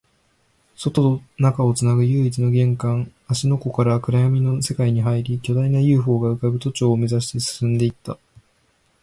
[0.77, 8.17] 外と中をつなぐ唯一の玄関、芦ノ湖から暗闇の世界に入り、巨大な ＵＦＯ が浮ぶ都庁を目指して進んでいった